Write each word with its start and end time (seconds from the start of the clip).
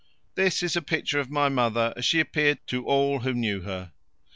This 0.33 0.63
is 0.63 0.75
a 0.75 0.81
picture 0.81 1.19
of 1.19 1.29
my 1.29 1.47
mother 1.47 1.93
as 1.95 2.05
she 2.05 2.19
appeared 2.19 2.65
to 2.65 2.83
all 2.87 3.19
who 3.19 3.35
knew 3.35 3.61
her. 3.61 3.91